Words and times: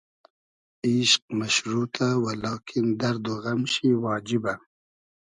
ایشق 0.85 1.21
مئشروتۂ 1.37 2.07
و 2.23 2.25
لاکین 2.43 2.87
دئرد 2.99 3.25
و 3.31 3.35
غئم 3.43 3.61
شی 3.73 3.89
واجیبۂ 4.03 4.53